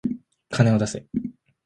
[0.49, 1.05] 金を出せ。